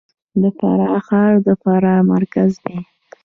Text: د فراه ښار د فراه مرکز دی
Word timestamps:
د 0.41 0.43
فراه 0.57 0.99
ښار 1.07 1.33
د 1.45 1.49
فراه 1.61 2.01
مرکز 2.13 2.51
دی 2.65 2.77